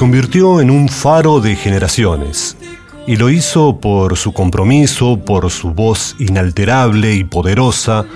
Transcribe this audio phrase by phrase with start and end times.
[0.00, 2.56] Convirtió en un faro de generaciones
[3.06, 8.06] y lo hizo por su compromiso, por su voz inalterable y poderosa,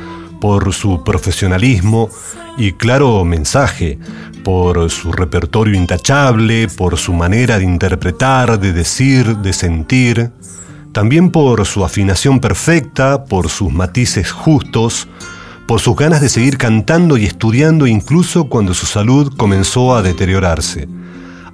[0.40, 2.08] por su profesionalismo
[2.56, 3.98] y claro mensaje,
[4.42, 10.30] por su repertorio intachable, por su manera de interpretar, de decir, de sentir,
[10.92, 15.06] también por su afinación perfecta, por sus matices justos,
[15.68, 20.88] por sus ganas de seguir cantando y estudiando incluso cuando su salud comenzó a deteriorarse.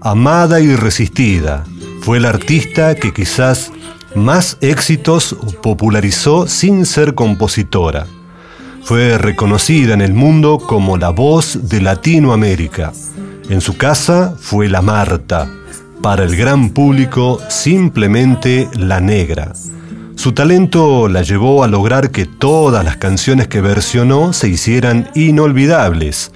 [0.03, 1.65] Amada y resistida,
[2.01, 3.71] fue la artista que quizás
[4.15, 8.07] más éxitos popularizó sin ser compositora.
[8.83, 12.93] Fue reconocida en el mundo como la voz de Latinoamérica.
[13.51, 15.51] En su casa fue la Marta,
[16.01, 19.53] para el gran público simplemente la negra.
[20.21, 26.31] Su talento la llevó a lograr que todas las canciones que versionó se hicieran inolvidables.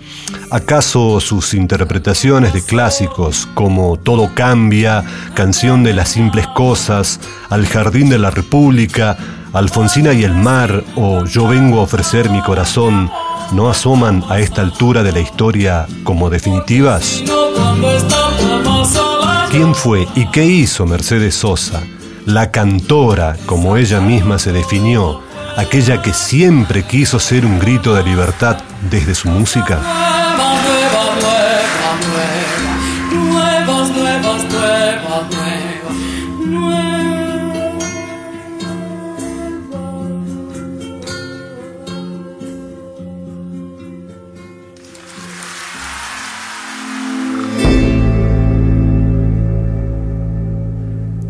[0.51, 8.09] ¿Acaso sus interpretaciones de clásicos como Todo cambia, Canción de las simples cosas, Al jardín
[8.09, 9.19] de la República,
[9.53, 13.11] Alfonsina y el mar o Yo vengo a ofrecer mi corazón
[13.53, 17.23] no asoman a esta altura de la historia como definitivas?
[19.51, 21.83] ¿Quién fue y qué hizo Mercedes Sosa?
[22.27, 25.21] La cantora, como ella misma se definió,
[25.57, 28.59] aquella que siempre quiso ser un grito de libertad
[28.91, 30.04] desde su música?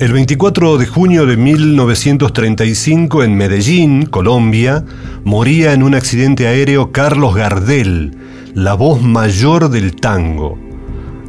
[0.00, 4.84] El 24 de junio de 1935 en Medellín, Colombia,
[5.22, 8.16] moría en un accidente aéreo Carlos Gardel,
[8.54, 10.58] la voz mayor del tango.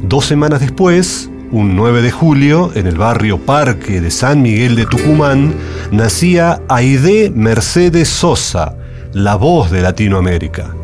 [0.02, 4.86] Dos semanas después, un 9 de julio, en el barrio Parque de San Miguel de
[4.86, 5.54] Tucumán,
[5.92, 8.76] nacía Aide Mercedes Sosa,
[9.12, 10.74] la voz de Latinoamérica.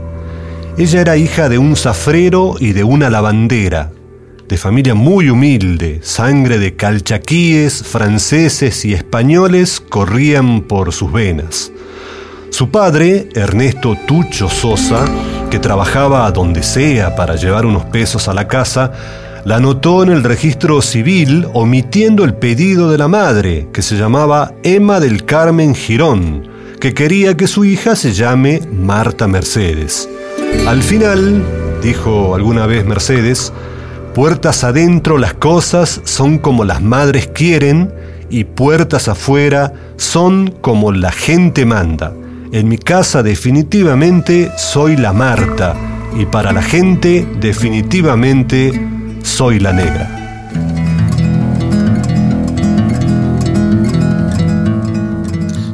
[0.78, 3.90] Ella era hija de un zafrero y de una lavandera,
[4.52, 11.72] de familia muy humilde, sangre de calchaquíes, franceses y españoles corrían por sus venas.
[12.50, 15.06] Su padre, Ernesto Tucho Sosa,
[15.50, 18.92] que trabajaba donde sea para llevar unos pesos a la casa,
[19.46, 24.52] la anotó en el registro civil omitiendo el pedido de la madre, que se llamaba
[24.62, 26.46] Emma del Carmen Girón,
[26.78, 30.10] que quería que su hija se llame Marta Mercedes.
[30.66, 31.42] Al final,
[31.82, 33.50] dijo alguna vez Mercedes,
[34.14, 37.94] Puertas adentro las cosas son como las madres quieren
[38.28, 42.12] y puertas afuera son como la gente manda.
[42.52, 45.74] En mi casa definitivamente soy la Marta
[46.14, 48.86] y para la gente definitivamente
[49.22, 50.10] soy la negra.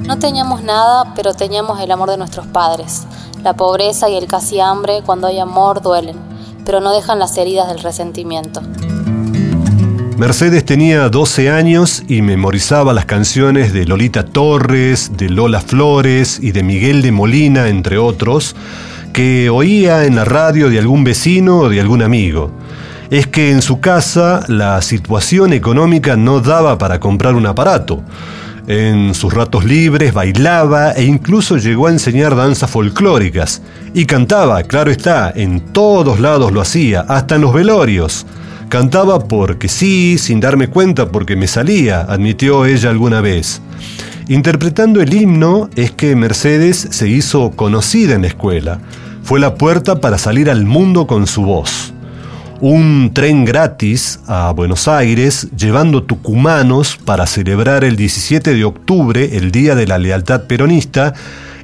[0.06, 3.02] No teníamos nada, pero teníamos el amor de nuestros padres.
[3.42, 6.27] La pobreza y el casi hambre, cuando hay amor, duelen,
[6.68, 8.60] pero no dejan las heridas del resentimiento.
[10.18, 16.52] Mercedes tenía 12 años y memorizaba las canciones de Lolita Torres, de Lola Flores y
[16.52, 18.54] de Miguel de Molina, entre otros,
[19.14, 22.50] que oía en la radio de algún vecino o de algún amigo.
[23.08, 28.02] Es que en su casa la situación económica no daba para comprar un aparato.
[28.68, 33.62] En sus ratos libres bailaba e incluso llegó a enseñar danzas folclóricas.
[33.94, 38.26] Y cantaba, claro está, en todos lados lo hacía, hasta en los velorios.
[38.68, 43.62] Cantaba porque sí, sin darme cuenta porque me salía, admitió ella alguna vez.
[44.28, 48.80] Interpretando el himno es que Mercedes se hizo conocida en la escuela.
[49.22, 51.94] Fue la puerta para salir al mundo con su voz.
[52.60, 59.52] Un tren gratis a Buenos Aires llevando tucumanos para celebrar el 17 de octubre, el
[59.52, 61.14] Día de la Lealtad Peronista,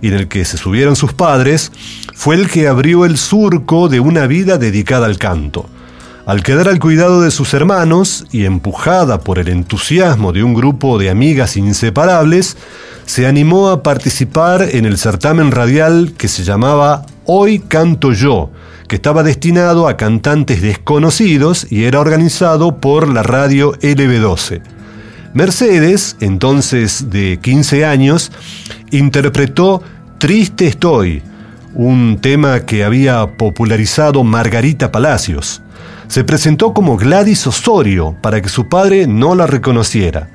[0.01, 1.73] y en el que se subieron sus padres,
[2.15, 5.67] fue el que abrió el surco de una vida dedicada al canto.
[6.27, 10.99] Al quedar al cuidado de sus hermanos y empujada por el entusiasmo de un grupo
[10.99, 12.57] de amigas inseparables,
[13.05, 18.51] se animó a participar en el certamen radial que se llamaba Hoy Canto Yo,
[18.89, 24.63] que estaba destinado a cantantes desconocidos y era organizado por la radio LB12.
[25.33, 28.31] Mercedes, entonces de 15 años,
[28.91, 29.83] interpretó
[30.19, 31.23] Triste Estoy,
[31.75, 35.63] un tema que había popularizado Margarita Palacios
[36.09, 40.29] se presentó como Gladys Osorio para que su padre no la reconociera.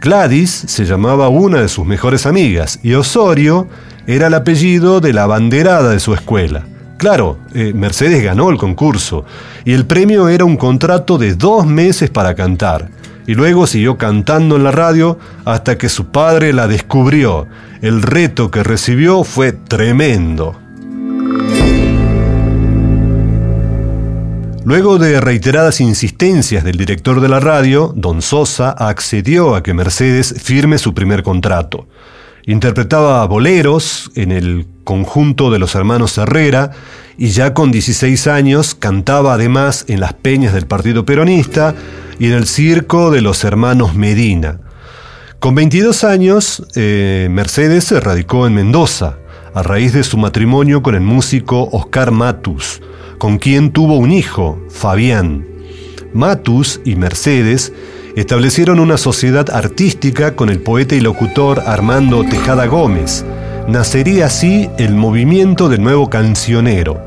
[0.00, 3.68] Gladys se llamaba una de sus mejores amigas y Osorio
[4.06, 6.66] era el apellido de la banderada de su escuela.
[7.04, 9.26] Claro, eh, Mercedes ganó el concurso
[9.66, 12.88] y el premio era un contrato de dos meses para cantar.
[13.26, 17.46] Y luego siguió cantando en la radio hasta que su padre la descubrió.
[17.82, 20.58] El reto que recibió fue tremendo.
[24.64, 30.36] Luego de reiteradas insistencias del director de la radio, don Sosa accedió a que Mercedes
[30.42, 31.86] firme su primer contrato.
[32.46, 36.70] Interpretaba boleros en el conjunto de los hermanos Herrera
[37.16, 41.74] y ya con 16 años cantaba además en las peñas del Partido Peronista
[42.18, 44.60] y en el circo de los hermanos Medina.
[45.40, 49.16] Con 22 años, eh, Mercedes se radicó en Mendoza,
[49.52, 52.80] a raíz de su matrimonio con el músico Oscar Matus,
[53.18, 55.46] con quien tuvo un hijo, Fabián.
[56.12, 57.72] Matus y Mercedes
[58.16, 63.24] establecieron una sociedad artística con el poeta y locutor Armando Tejada Gómez.
[63.68, 67.00] Nacería así el movimiento del nuevo cancionero.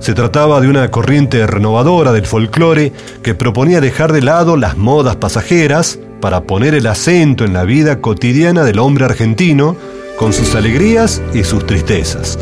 [0.00, 2.92] Se trataba de una corriente renovadora del folclore
[3.22, 8.00] que proponía dejar de lado las modas pasajeras para poner el acento en la vida
[8.00, 9.76] cotidiana del hombre argentino,
[10.18, 12.38] con sus alegrías y sus tristezas.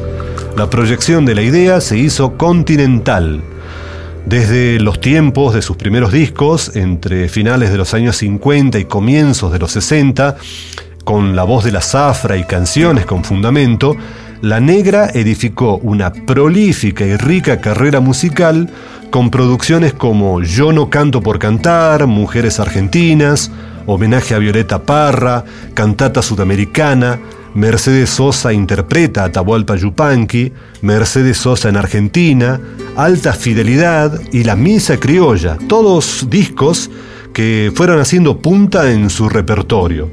[0.57, 3.43] La proyección de la idea se hizo continental.
[4.25, 9.53] Desde los tiempos de sus primeros discos, entre finales de los años 50 y comienzos
[9.53, 10.37] de los 60,
[11.09, 13.97] con la voz de la zafra y canciones con fundamento,
[14.43, 18.69] La Negra edificó una prolífica y rica carrera musical
[19.09, 23.51] con producciones como Yo no canto por cantar, Mujeres Argentinas,
[23.87, 27.19] Homenaje a Violeta Parra, Cantata Sudamericana,
[27.55, 30.53] Mercedes Sosa interpreta a Atahualpa Yupanqui,
[30.83, 32.61] Mercedes Sosa en Argentina,
[32.97, 36.91] Alta Fidelidad y La Misa Criolla, todos discos
[37.33, 40.11] que fueron haciendo punta en su repertorio.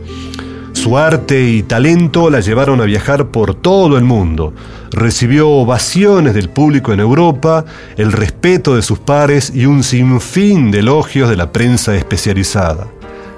[0.85, 4.53] Su arte y talento la llevaron a viajar por todo el mundo.
[4.91, 7.65] Recibió ovaciones del público en Europa,
[7.97, 12.85] el respeto de sus pares y un sinfín de elogios de la prensa especializada.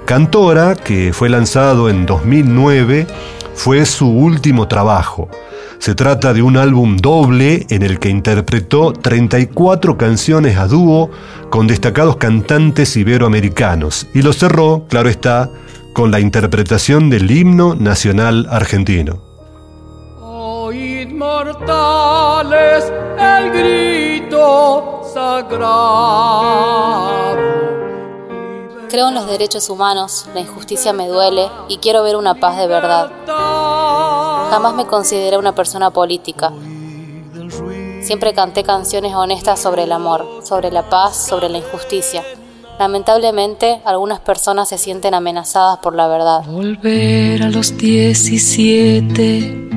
[0.04, 3.06] Cantora, que fue lanzado en 2009,
[3.54, 5.30] fue su último trabajo.
[5.78, 11.10] Se trata de un álbum doble en el que interpretó 34 canciones a dúo
[11.48, 15.48] con destacados cantantes iberoamericanos y lo cerró, claro está,
[15.98, 19.20] con la interpretación del himno nacional argentino.
[20.22, 22.84] Oíd mortales
[23.18, 26.38] el grito sagrado
[28.88, 32.68] Creo en los derechos humanos, la injusticia me duele y quiero ver una paz de
[32.68, 33.10] verdad.
[33.26, 36.52] Jamás me consideré una persona política.
[38.02, 42.22] Siempre canté canciones honestas sobre el amor, sobre la paz, sobre la injusticia.
[42.78, 46.44] Lamentablemente, algunas personas se sienten amenazadas por la verdad.
[46.46, 49.68] Volver a los 17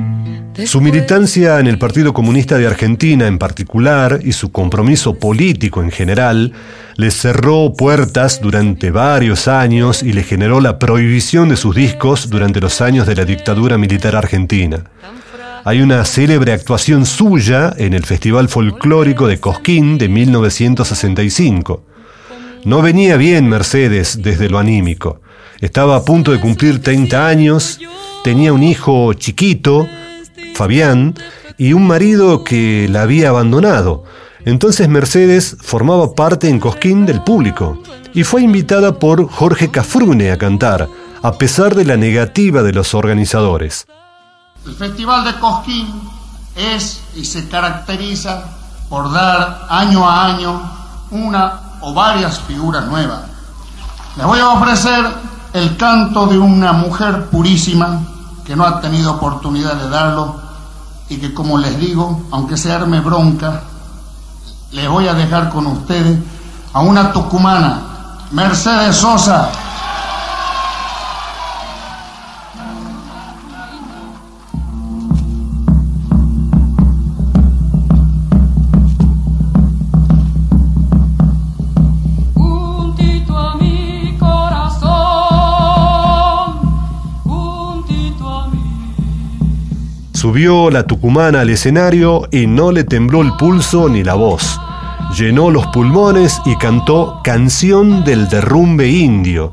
[0.66, 5.90] su militancia en el Partido Comunista de Argentina en particular y su compromiso político en
[5.90, 6.52] general
[6.96, 12.60] le cerró puertas durante varios años y le generó la prohibición de sus discos durante
[12.60, 14.84] los años de la dictadura militar argentina.
[15.64, 21.82] Hay una célebre actuación suya en el Festival Folclórico de Cosquín de 1965.
[22.64, 25.20] No venía bien Mercedes desde lo anímico.
[25.60, 27.80] Estaba a punto de cumplir 30 años,
[28.22, 29.88] tenía un hijo chiquito,
[30.54, 31.14] Fabián,
[31.58, 34.04] y un marido que la había abandonado.
[34.44, 37.82] Entonces Mercedes formaba parte en Cosquín del público
[38.14, 40.88] y fue invitada por Jorge Cafrune a cantar,
[41.22, 43.86] a pesar de la negativa de los organizadores.
[44.66, 45.86] El Festival de Cosquín
[46.54, 48.44] es y se caracteriza
[48.88, 50.62] por dar año a año
[51.10, 53.20] una o varias figuras nuevas.
[54.16, 55.04] Les voy a ofrecer
[55.52, 58.00] el canto de una mujer purísima
[58.44, 60.40] que no ha tenido oportunidad de darlo
[61.08, 63.62] y que como les digo, aunque se arme bronca,
[64.70, 66.18] les voy a dejar con ustedes
[66.72, 67.80] a una tucumana,
[68.30, 69.50] Mercedes Sosa.
[90.22, 94.56] Subió la tucumana al escenario y no le tembló el pulso ni la voz.
[95.18, 99.52] Llenó los pulmones y cantó Canción del Derrumbe Indio.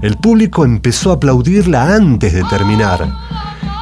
[0.00, 3.06] El público empezó a aplaudirla antes de terminar.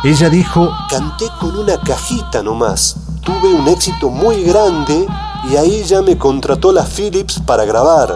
[0.02, 2.96] Ella dijo, canté con una cajita nomás.
[3.20, 5.06] Tuve un éxito muy grande
[5.48, 8.12] y ahí ya me contrató la Philips para grabar.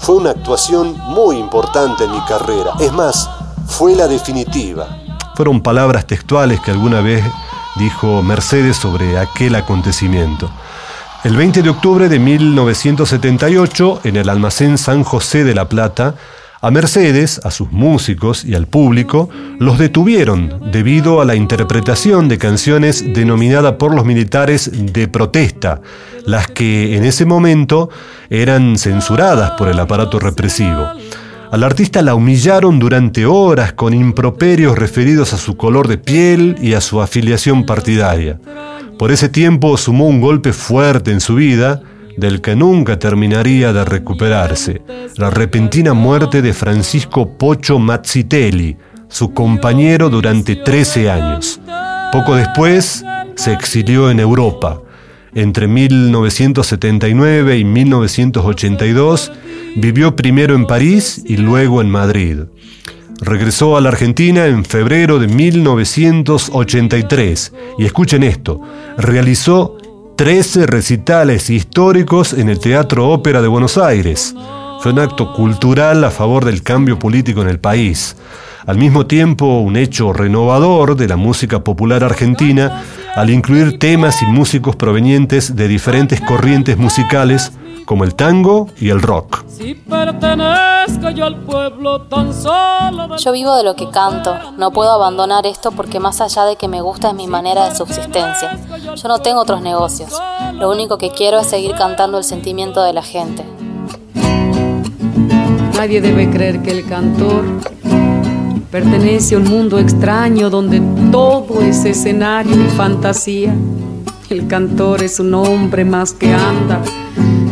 [0.00, 2.72] Fue una actuación muy importante en mi carrera.
[2.80, 3.30] Es más,
[3.68, 4.88] fue la definitiva.
[5.36, 7.24] Fueron palabras textuales que alguna vez
[7.76, 10.50] dijo Mercedes sobre aquel acontecimiento.
[11.24, 16.14] El 20 de octubre de 1978, en el almacén San José de la Plata,
[16.60, 19.28] a Mercedes, a sus músicos y al público
[19.58, 25.82] los detuvieron debido a la interpretación de canciones denominada por los militares de protesta,
[26.24, 27.90] las que en ese momento
[28.30, 30.88] eran censuradas por el aparato represivo.
[31.50, 36.74] Al artista la humillaron durante horas con improperios referidos a su color de piel y
[36.74, 38.40] a su afiliación partidaria.
[38.98, 41.82] Por ese tiempo sumó un golpe fuerte en su vida,
[42.16, 44.82] del que nunca terminaría de recuperarse,
[45.16, 48.76] la repentina muerte de Francisco Pocho Mazzitelli,
[49.08, 51.60] su compañero durante 13 años.
[52.12, 54.80] Poco después se exilió en Europa.
[55.34, 59.32] Entre 1979 y 1982
[59.76, 62.42] Vivió primero en París y luego en Madrid.
[63.20, 68.60] Regresó a la Argentina en febrero de 1983 y escuchen esto,
[68.96, 69.76] realizó
[70.16, 74.32] 13 recitales históricos en el Teatro Ópera de Buenos Aires.
[74.80, 78.16] Fue un acto cultural a favor del cambio político en el país.
[78.66, 82.84] Al mismo tiempo, un hecho renovador de la música popular argentina
[83.16, 87.52] al incluir temas y músicos provenientes de diferentes corrientes musicales
[87.84, 89.44] como el tango y el rock.
[93.18, 96.68] Yo vivo de lo que canto, no puedo abandonar esto porque más allá de que
[96.68, 98.58] me gusta es mi manera de subsistencia.
[98.94, 100.20] Yo no tengo otros negocios,
[100.54, 103.44] lo único que quiero es seguir cantando el sentimiento de la gente.
[105.76, 107.44] Nadie debe creer que el cantor
[108.74, 113.54] pertenece a un mundo extraño donde todo es escenario y fantasía.
[114.28, 116.82] El cantor es un hombre más que anda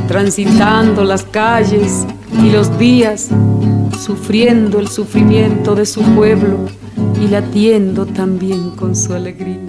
[0.09, 2.05] transitando las calles
[2.43, 3.29] y los días,
[4.05, 6.67] sufriendo el sufrimiento de su pueblo
[7.21, 9.61] y latiendo también con su alegría.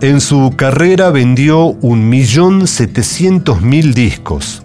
[0.00, 4.62] En su carrera vendió un millón setecientos mil discos.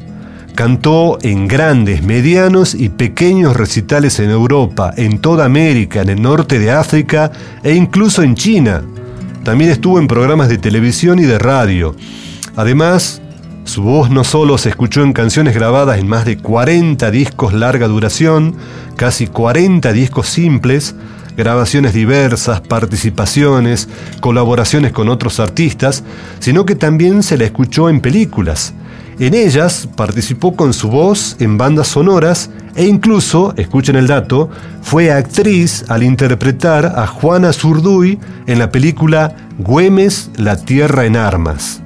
[0.55, 6.60] Cantó en grandes, medianos y pequeños recitales en Europa, en toda América, en el norte
[6.60, 7.31] de África
[7.63, 8.84] e incluso en China.
[9.43, 11.96] También estuvo en programas de televisión y de radio.
[12.55, 13.22] Además,
[13.63, 17.88] su voz no solo se escuchó en canciones grabadas en más de 40 discos larga
[17.88, 18.55] duración,
[18.98, 20.96] casi 40 discos simples,
[21.38, 23.88] grabaciones diversas, participaciones,
[24.20, 26.03] colaboraciones con otros artistas,
[26.39, 28.74] sino que también se la escuchó en películas.
[29.19, 34.49] En ellas participó con su voz en bandas sonoras e incluso, escuchen el dato,
[34.81, 41.81] fue actriz al interpretar a Juana Zurduy en la película Güemes, la Tierra en Armas.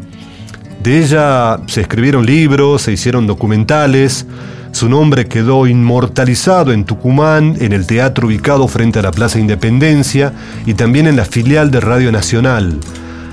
[0.83, 4.27] De ella se escribieron libros, se hicieron documentales,
[4.71, 10.33] su nombre quedó inmortalizado en Tucumán, en el teatro ubicado frente a la Plaza Independencia
[10.65, 12.77] y también en la filial de Radio Nacional.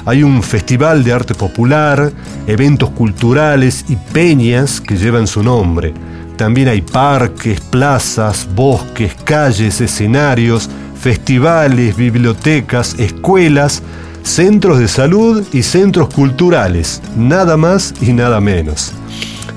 [0.05, 2.13] Hay un festival de arte popular,
[2.49, 5.95] eventos culturales y peñas que llevan su nombre.
[6.37, 10.69] También hay parques, plazas, bosques, calles, escenarios,
[11.01, 13.81] festivales, bibliotecas, escuelas,
[14.25, 18.93] centros de salud y centros culturales, nada más y nada menos.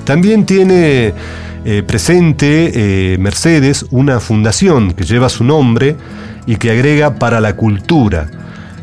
[0.04, 1.14] También tiene
[1.66, 5.96] eh, presente eh, Mercedes una fundación que lleva su nombre
[6.46, 8.30] y que agrega para la cultura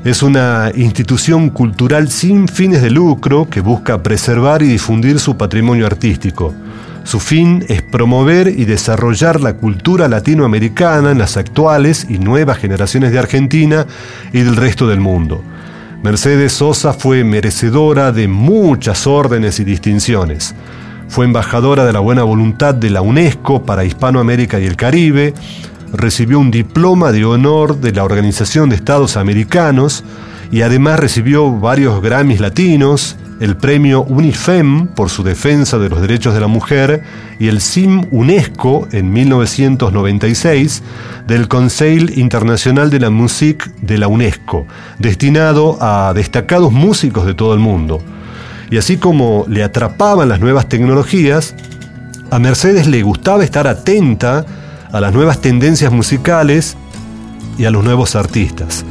[0.05, 5.87] es una institución cultural sin fines de lucro que busca preservar y difundir su patrimonio
[5.87, 6.53] artístico.
[7.05, 13.13] Su fin es promover y desarrollar la cultura latinoamericana en las actuales y nuevas generaciones
[13.13, 13.87] de Argentina
[14.33, 15.43] y del resto del mundo.
[16.03, 20.53] Mercedes Sosa fue merecedora de muchas órdenes y distinciones.
[21.09, 25.35] Fue embajadora de la buena voluntad de la UNESCO para Hispanoamérica y el Caribe,
[25.93, 30.05] recibió un diploma de honor de la Organización de Estados Americanos
[30.51, 36.35] y además recibió varios Grammys latinos, el premio UNIFEM por su defensa de los derechos
[36.35, 37.03] de la mujer
[37.41, 40.83] y el SIM UNESCO en 1996
[41.27, 44.67] del Conseil Internacional de la Musique de la UNESCO,
[44.99, 48.01] destinado a destacados músicos de todo el mundo.
[48.71, 51.55] Y así como le atrapaban las nuevas tecnologías,
[52.31, 54.47] a Mercedes le gustaba estar atenta
[54.93, 56.77] a las nuevas tendencias musicales
[57.59, 58.85] y a los nuevos artistas.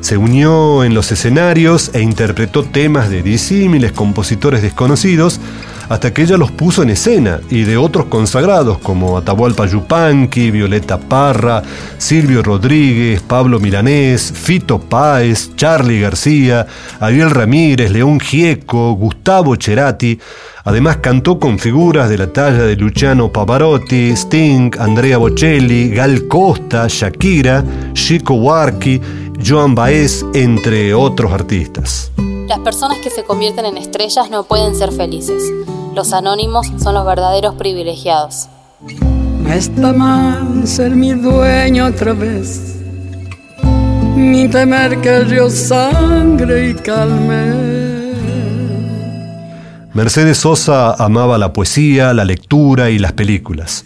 [0.00, 5.40] Se unió en los escenarios e interpretó temas de disímiles compositores desconocidos
[5.88, 10.98] hasta que ella los puso en escena y de otros consagrados como Atahualpa Yupanqui, Violeta
[10.98, 11.62] Parra,
[11.96, 16.66] Silvio Rodríguez, Pablo Milanés, Fito Páez, Charlie García,
[17.00, 20.18] Ariel Ramírez, León Gieco, Gustavo Cerati.
[20.64, 26.86] Además cantó con figuras de la talla de Luciano Pavarotti, Sting, Andrea Bocelli, Gal Costa,
[26.88, 27.64] Shakira,
[27.94, 29.00] Chico Huarqui,
[29.44, 32.12] Joan Baez, entre otros artistas.
[32.48, 35.42] Las personas que se convierten en estrellas no pueden ser felices.
[35.94, 38.48] Los anónimos son los verdaderos privilegiados.
[39.42, 42.76] No está mal ser mi dueño otra vez,
[44.16, 48.14] ni temer que el río sangre y calme.
[49.92, 53.84] Mercedes Sosa amaba la poesía, la lectura y las películas.